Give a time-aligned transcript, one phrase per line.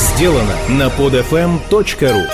[0.00, 2.26] сделано на podfm.ru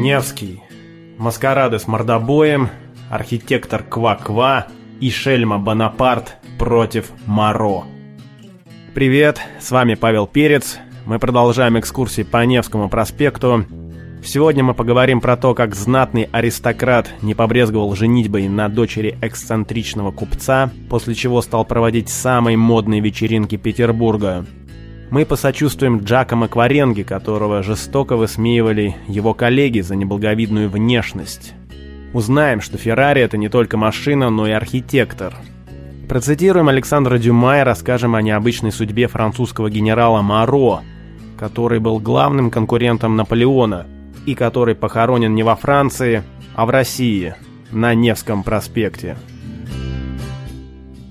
[0.00, 0.60] Невский,
[1.16, 2.70] маскарады с мордобоем,
[3.08, 4.66] архитектор Ква-Ква
[5.00, 7.84] и шельма Бонапарт против Моро.
[8.94, 10.78] Привет, с вами Павел Перец.
[11.06, 13.64] Мы продолжаем экскурсии по Невскому проспекту.
[14.24, 20.70] Сегодня мы поговорим про то, как знатный аристократ не побрезговал женитьбой на дочери эксцентричного купца,
[20.88, 24.46] после чего стал проводить самые модные вечеринки Петербурга.
[25.10, 31.52] Мы посочувствуем Джакомо Кваренге, которого жестоко высмеивали его коллеги за неблаговидную внешность.
[32.14, 35.34] Узнаем, что Феррари это не только машина, но и архитектор.
[36.08, 40.82] Процитируем Александра Дюма и расскажем о необычной судьбе французского генерала Маро,
[41.36, 43.88] который был главным конкурентом Наполеона–
[44.26, 46.22] и который похоронен не во Франции,
[46.54, 47.34] а в России,
[47.70, 49.16] на Невском проспекте.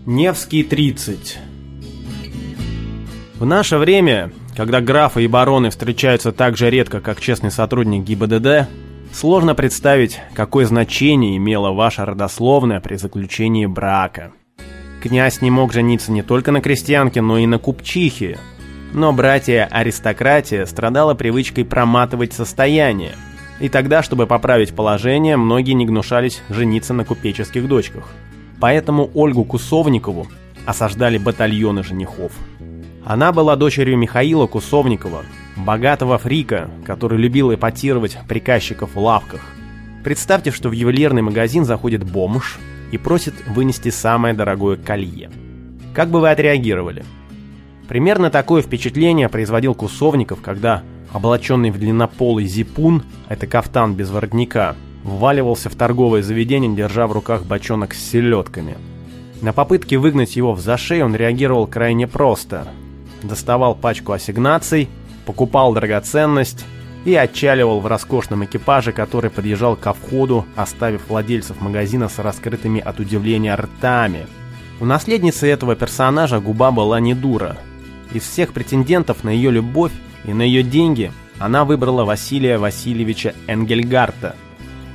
[0.06, 1.40] Невский 30
[3.36, 8.68] В наше время, когда графы и бароны встречаются так же редко, как честный сотрудник ГИБДД,
[9.14, 14.32] сложно представить, какое значение имела ваша родословная при заключении брака.
[15.02, 18.38] Князь не мог жениться не только на крестьянке, но и на купчихе,
[18.94, 23.14] но братья-аристократия страдала привычкой проматывать состояние.
[23.60, 28.10] И тогда, чтобы поправить положение, многие не гнушались жениться на купеческих дочках.
[28.60, 30.28] Поэтому Ольгу Кусовникову
[30.66, 32.32] осаждали батальоны женихов.
[33.06, 35.24] Она была дочерью Михаила Кусовникова,
[35.56, 39.42] богатого фрика, который любил эпатировать приказчиков в лавках.
[40.04, 42.60] Представьте, что в ювелирный магазин заходит бомж
[42.92, 45.30] и просит вынести самое дорогое колье.
[45.94, 47.04] Как бы вы отреагировали?
[47.92, 55.70] Примерно такое впечатление производил Кусовников, когда, облаченный в длиннополый зипун, это кафтан без воротника, вваливался
[55.70, 58.78] в торговое заведение, держа в руках бочонок с селедками.
[59.42, 62.66] На попытки выгнать его в зашей он реагировал крайне просто.
[63.24, 64.88] Доставал пачку ассигнаций,
[65.26, 66.64] покупал драгоценность
[67.04, 73.02] и отчаливал в роскошном экипаже, который подъезжал ко входу, оставив владельцев магазина с раскрытыми от
[73.02, 74.28] удивления ртами.
[74.80, 77.58] У наследницы этого персонажа губа была не дура–
[78.14, 79.92] из всех претендентов на ее любовь
[80.26, 84.36] и на ее деньги она выбрала Василия Васильевича Энгельгарта.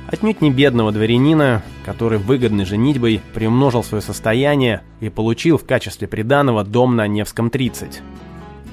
[0.07, 6.63] Отнюдь не бедного дворянина, который выгодной женитьбой приумножил свое состояние и получил в качестве приданого
[6.63, 8.01] дом на Невском 30.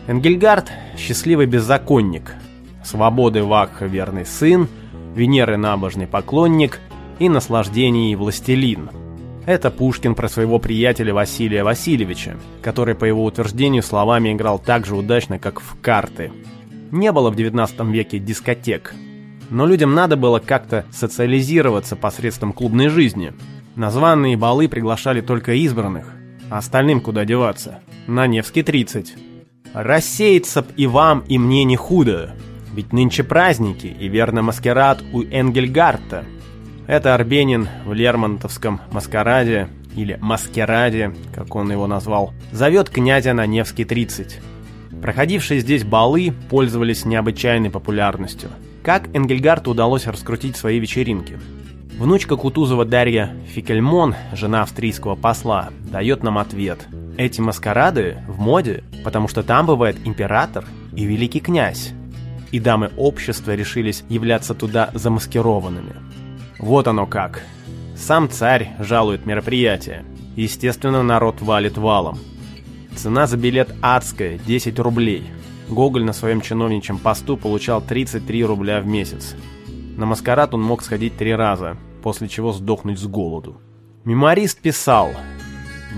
[0.06, 2.34] Энгельгард– счастливый беззаконник,
[2.84, 4.68] свободы Вакха верный сын,
[5.16, 6.80] Венеры набожный поклонник
[7.18, 8.90] и наслаждений властелин–
[9.46, 14.96] это Пушкин про своего приятеля Василия Васильевича, который, по его утверждению, словами играл так же
[14.96, 16.32] удачно, как в карты.
[16.90, 18.94] Не было в 19 веке дискотек,
[19.50, 23.32] но людям надо было как-то социализироваться посредством клубной жизни.
[23.76, 26.06] На званые балы приглашали только избранных,
[26.50, 27.80] а остальным куда деваться?
[28.06, 29.14] На Невский 30.
[29.74, 32.34] Рассеяться б и вам, и мне не худо,
[32.72, 36.24] ведь нынче праздники и верно маскарад у Энгельгарта–
[36.86, 43.84] это Арбенин в Лермонтовском маскараде, или маскараде, как он его назвал, зовет князя на Невский
[43.84, 44.40] 30.
[45.00, 48.50] Проходившие здесь балы пользовались необычайной популярностью.
[48.82, 51.38] Как Энгельгарту удалось раскрутить свои вечеринки?
[51.98, 56.86] Внучка Кутузова Дарья Фикельмон, жена австрийского посла, дает нам ответ.
[57.16, 60.64] Эти маскарады в моде, потому что там бывает император
[60.96, 61.92] и великий князь.
[62.50, 65.94] И дамы общества решились являться туда замаскированными.
[66.64, 67.42] Вот оно как.
[67.94, 70.02] Сам царь жалует мероприятие.
[70.34, 72.18] Естественно, народ валит валом.
[72.96, 75.26] Цена за билет адская, 10 рублей.
[75.68, 79.36] Гоголь на своем чиновничьем посту получал 33 рубля в месяц.
[79.98, 83.60] На маскарад он мог сходить три раза, после чего сдохнуть с голоду.
[84.06, 85.10] Меморист писал,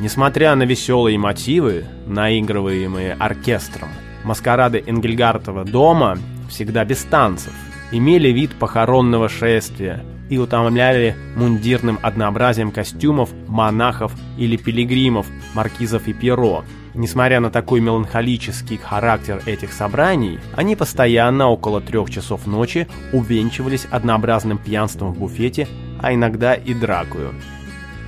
[0.01, 3.91] несмотря на веселые мотивы, наигрываемые оркестром,
[4.25, 6.19] маскарады Энгельгартова дома,
[6.49, 7.53] всегда без танцев,
[7.93, 16.65] имели вид похоронного шествия– и утомляли мундирным однообразием костюмов монахов или пилигримов, маркизов и перо.
[16.95, 24.59] Несмотря на такой меланхолический характер этих собраний, они постоянно около трех часов ночи увенчивались однообразным
[24.59, 25.69] пьянством в буфете,
[26.01, 27.35] а иногда и дракую.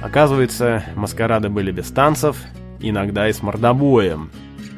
[0.03, 2.37] Оказывается, маскарады были без танцев,
[2.81, 4.31] иногда и с мордобоем.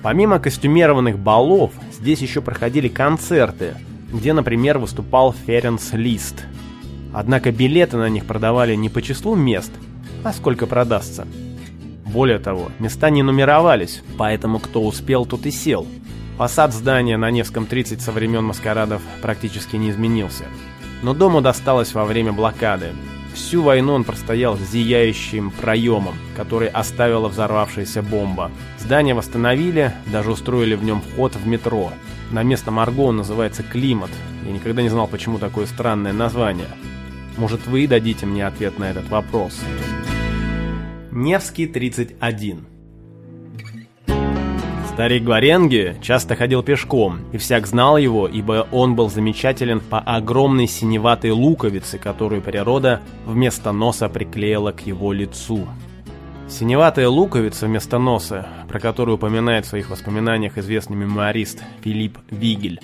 [0.03, 3.75] Помимо костюмированных балов, здесь еще проходили концерты,
[4.13, 6.47] где, например, выступал Ференс Лист–
[7.13, 9.73] Однако билеты на них продавали не по числу мест,
[10.25, 11.27] а сколько продастся.
[12.05, 15.87] Более того, места не нумеровались, поэтому кто успел, тот и сел.
[16.39, 20.45] Фасад здания на Невском 30 со времен маскарадов практически не изменился.
[21.03, 22.93] Но дому досталось во время блокады.
[23.35, 28.51] Всю войну он простоял с зияющим проемом, который оставила взорвавшаяся бомба.
[28.79, 31.93] Здание восстановили, даже устроили в нем вход в метро.
[32.31, 34.11] На местном арго он называется «Климат».
[34.45, 36.69] Я никогда не знал, почему такое странное название.
[37.41, 39.59] Может, вы дадите мне ответ на этот вопрос?
[41.11, 42.67] Невский 31
[44.93, 50.67] Старик Гваренги часто ходил пешком, и всяк знал его, ибо он был замечателен по огромной
[50.67, 55.67] синеватой луковице, которую природа вместо носа приклеила к его лицу.
[56.47, 62.81] Синеватая луковица вместо носа, про которую упоминает в своих воспоминаниях известный мемуарист Филипп Вигель,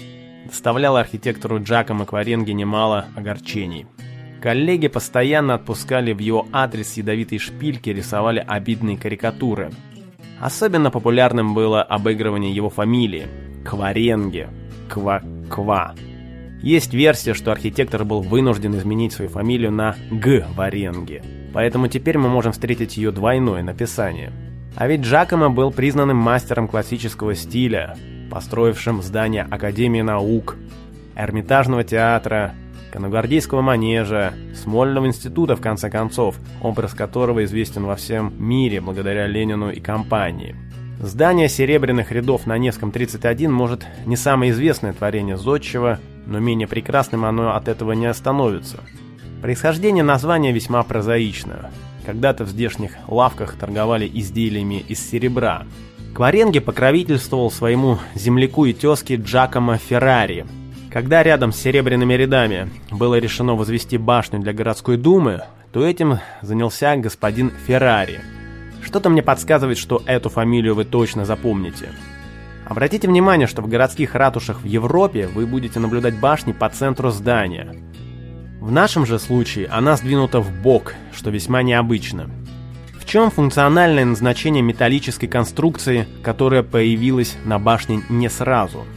[0.47, 3.85] доставляла архитектору Джакомо Кваренге немало огорчений.
[4.47, 9.73] Коллеги постоянно отпускали в его адрес ядовитые шпильки, рисовали обидные карикатуры–
[10.41, 13.27] Особенно популярным было обыгрывание его фамилии–
[13.65, 14.49] Кваренге,
[14.89, 15.95] Ква-Ква.
[16.63, 20.47] Есть версия, что архитектор был вынужден изменить свою фамилию на Г.
[20.55, 21.23] Варенге,
[21.53, 24.33] поэтому теперь мы можем встретить ее двойное написание.
[24.77, 27.97] А ведь Джакомо был признанным мастером классического стиля,
[28.31, 30.57] построившим здание Академии наук,
[31.17, 32.55] Эрмитажного театра,
[32.97, 39.71] Коногвардейского манежа, Смольного института, в конце концов, образ которого известен во всем мире благодаря Ленину
[39.71, 40.57] и компании.
[40.99, 47.27] Здание серебряных рядов на Невском 31 может не самое известное творение Зодчего, но менее прекрасным
[47.27, 48.81] оно от этого не остановится.
[49.43, 51.71] Происхождение названия весьма прозаично.
[52.07, 55.65] Когда-то в здешних лавках торговали изделиями из серебра.
[56.15, 60.47] Кваренге покровительствовал своему земляку и тезке Джакомо Феррари–
[60.97, 66.97] когда рядом с серебряными рядами было решено возвести башню для городской думы, то этим занялся
[66.97, 68.21] господин Феррари.
[68.83, 71.91] Что-то мне подсказывает, что эту фамилию вы точно запомните.
[72.65, 77.77] Обратите внимание, что в городских ратушах в Европе вы будете наблюдать башни по центру здания.
[78.59, 82.31] В нашем же случае она сдвинута в бок, что весьма необычно.
[82.99, 88.87] В чем функциональное назначение металлической конструкции, которая появилась на башне не сразу–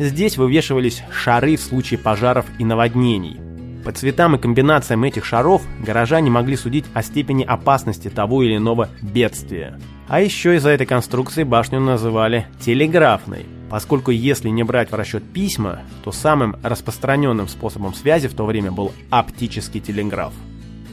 [0.00, 3.38] Здесь вывешивались шары в случае пожаров и наводнений.
[3.84, 8.88] По цветам и комбинациям этих шаров горожане могли судить о степени опасности того или иного
[9.02, 9.78] бедствия.
[10.08, 15.80] А еще из-за этой конструкции башню называли телеграфной, поскольку если не брать в расчет письма,
[16.02, 20.32] то самым распространенным способом связи в то время был оптический телеграф.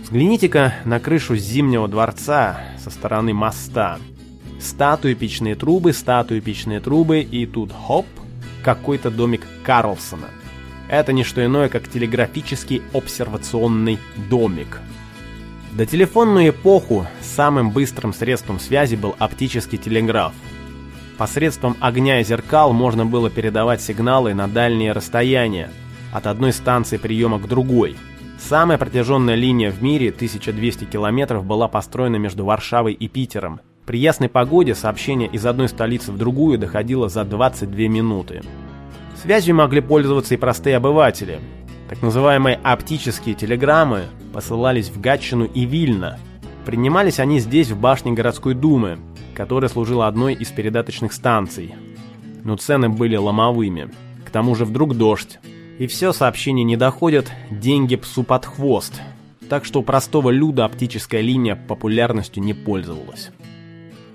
[0.04, 4.00] Взгляните-ка на крышу Зимнего дворца со стороны моста.
[4.60, 8.06] Статуи, печные трубы, статуи, печные трубы, и тут хоп,
[8.68, 10.28] какой-то домик Карлсона.
[10.90, 13.98] Это не что иное, как телеграфический обсервационный
[14.30, 14.82] домик.
[15.72, 20.34] До телефонную эпоху самым быстрым средством связи был оптический телеграф.
[21.18, 25.72] Посредством огня и зеркал можно было передавать сигналы на дальние расстояния,
[26.12, 27.96] от одной станции приема к другой.
[28.38, 34.28] Самая протяженная линия в мире, 1200 километров, была построена между Варшавой и Питером– при ясной
[34.28, 38.42] погоде сообщение из одной столицы в другую доходило за 22 минуты.
[39.22, 41.40] Связью могли пользоваться и простые обыватели.
[41.90, 46.20] Так называемые оптические телеграммы посылались в Гатчину и Вильно.
[46.66, 49.00] Принимались они здесь, в башне городской думы,
[49.34, 51.74] которая служила одной из передаточных станций.
[52.44, 53.90] Но цены были ломовыми.
[54.26, 55.40] К тому же вдруг дождь.
[55.80, 59.02] И все сообщения не доходят, деньги псу под хвост.
[59.50, 63.32] Так что у простого люда оптическая линия популярностью не пользовалась.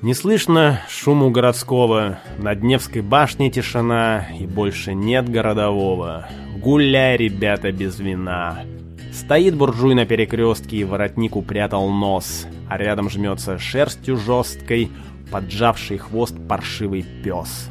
[0.02, 6.28] Не слышно шуму городского, над Невской башней тишина, и больше нет городового.
[6.56, 8.64] Гуляй, ребята, без вина.
[9.12, 14.90] Стоит буржуй на перекрестке и воротник упрятал нос, а рядом жмется шерстью жесткой,
[15.30, 17.70] поджавший хвост паршивый пес.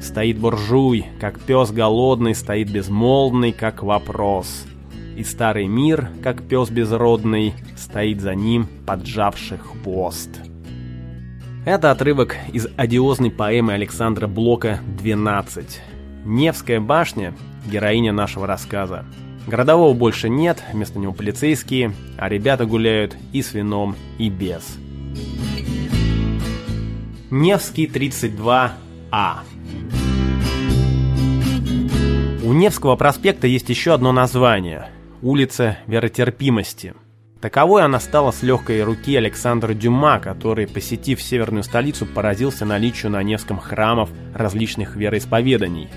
[0.00, 4.66] Стоит буржуй, как пес голодный, стоит безмолвный, как вопрос.
[5.16, 10.30] И старый мир, как пес безродный, стоит за ним, поджавший хвост.
[11.66, 15.64] Это отрывок из одиозной поэмы Александра Блока «12».
[16.24, 17.34] Невская башня–
[17.66, 19.04] героиня нашего рассказа.
[19.48, 24.78] Городового больше нет, вместо него полицейские, а ребята гуляют и с вином, и без.
[27.32, 28.70] Невский 32А
[32.44, 36.94] У Невского проспекта есть еще одно название– улица Веротерпимости–
[37.46, 43.22] Таковой она стала с легкой руки Александра Дюма, который, посетив северную столицу, поразился наличию на
[43.22, 45.88] Невском храмов различных вероисповеданий.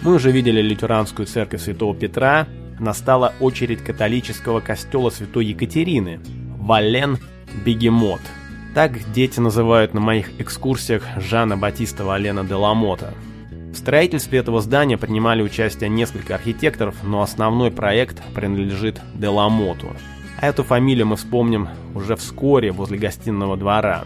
[0.00, 2.46] Мы уже видели лютеранскую церковь Святого Петра,
[2.80, 6.20] настала очередь католического костела Святой Екатерины,
[6.56, 7.18] Вален
[7.66, 8.22] Бегемот.
[8.74, 13.12] Так дети называют на моих экскурсиях Жана Батиста Валена де Ламота.
[13.50, 19.94] В строительстве этого здания принимали участие несколько архитекторов, но основной проект принадлежит Деламоту.
[20.44, 24.04] Эту фамилию мы вспомним уже вскоре возле гостиного двора.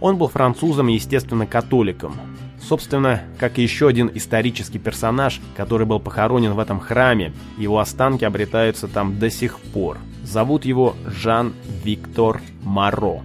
[0.00, 2.14] Он был французом и, естественно, католиком.
[2.60, 8.24] Собственно, как и еще один исторический персонаж, который был похоронен в этом храме, его останки
[8.24, 9.98] обретаются там до сих пор.
[10.22, 13.22] Зовут его Жан-Виктор Маро.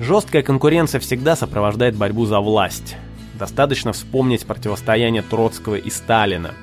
[0.00, 2.96] Жесткая конкуренция всегда сопровождает борьбу за власть.
[3.38, 6.54] Достаточно вспомнить противостояние Троцкого и Сталина.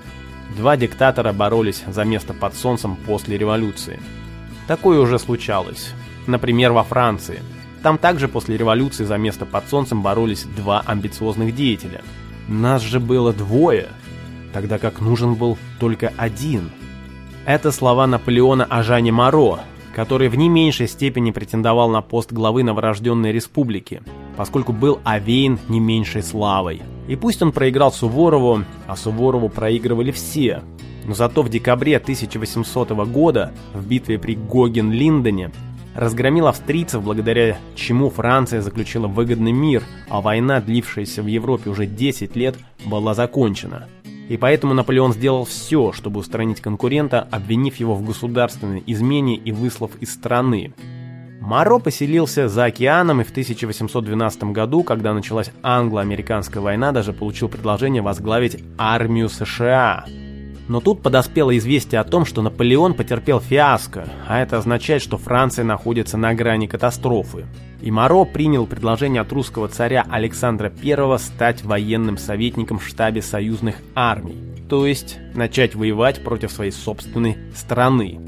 [0.57, 3.97] Два диктатора боролись за место под солнцем после революции.
[4.69, 5.95] Такое уже случалось.
[6.27, 7.39] Например, во Франции.
[7.81, 12.03] Там также после революции за место под солнцем боролись два амбициозных деятеля.
[12.47, 13.87] Нас же было двое,
[14.53, 16.69] тогда как нужен был только один.
[17.47, 19.61] Это слова Наполеона о Жане Моро,
[19.95, 24.03] который в не меньшей степени претендовал на пост главы новорожденной республики,
[24.37, 26.83] поскольку был овеян не меньшей славой.
[27.09, 30.61] И пусть он проиграл Суворову, а Суворову проигрывали все,
[31.05, 35.51] но зато в декабре 1800 года в битве при Гоген-Линдене
[35.95, 42.35] разгромил австрийцев, благодаря чему Франция заключила выгодный мир, а война, длившаяся в Европе уже 10
[42.35, 43.87] лет, была закончена.
[44.29, 49.89] И поэтому Наполеон сделал все, чтобы устранить конкурента, обвинив его в государственной измене и выслав
[49.99, 50.75] из страны.
[51.39, 58.01] Маро поселился за океаном и в 1812 году, когда началась англо-американская война, даже получил предложение
[58.01, 60.05] возглавить армию США.
[60.67, 65.65] Но тут подоспело известие о том, что Наполеон потерпел фиаско, а это означает, что Франция
[65.65, 67.47] находится на грани катастрофы.
[67.81, 73.77] И Моро принял предложение от русского царя Александра I стать военным советником в штабе союзных
[73.95, 74.37] армий,
[74.69, 78.19] то есть начать воевать против своей собственной страны.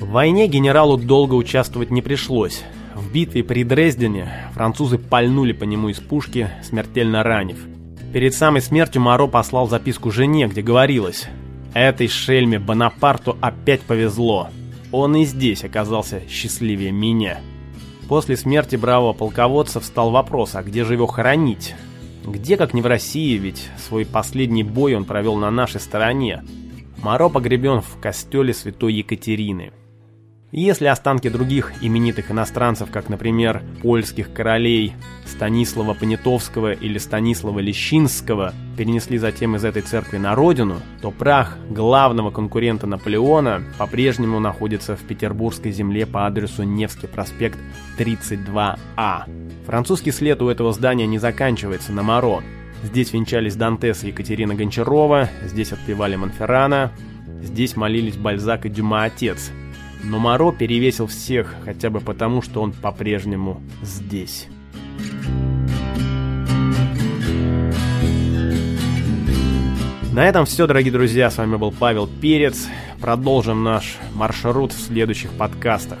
[0.00, 2.64] В войне генералу долго участвовать не пришлось.
[2.94, 7.58] В битве при Дрездене французы пальнули по нему из пушки, смертельно ранив.
[8.12, 11.28] Перед самой смертью Моро послал записку жене, где говорилось
[11.74, 14.48] Этой шельме Бонапарту опять повезло.
[14.90, 17.38] Он и здесь оказался счастливее меня.
[18.08, 21.76] После смерти бравого полководца встал вопрос, а где же его хоронить?
[22.26, 26.42] Где, как не в России, ведь свой последний бой он провел на нашей стороне.
[27.02, 29.72] Моро погребен в костеле святой Екатерины.
[30.52, 39.18] Если останки других именитых иностранцев, как, например, польских королей Станислава Понятовского или Станислава Лещинского, перенесли
[39.18, 45.70] затем из этой церкви на родину, то прах главного конкурента Наполеона по-прежнему находится в петербургской
[45.70, 47.58] земле по адресу Невский проспект
[47.96, 49.30] 32А.
[49.66, 52.42] Французский след у этого здания не заканчивается на Моро.
[52.82, 56.90] Здесь венчались Дантес и Екатерина Гончарова, здесь отпевали Монферрана,
[57.40, 59.52] здесь молились Бальзак и Дюма Отец–
[60.02, 64.48] но Моро перевесил всех, хотя бы потому, что он по-прежнему здесь.
[70.12, 71.30] На этом все, дорогие друзья.
[71.30, 72.66] С вами был Павел Перец.
[73.00, 76.00] Продолжим наш маршрут в следующих подкастах.